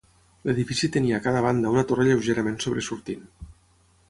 [0.49, 3.23] L'edifici tenia a cada banda una torre lleugerament sobresortint.